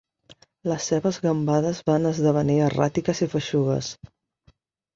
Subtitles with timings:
[0.71, 3.95] Les seves gambades van esdevenir erràtiques i feixugues.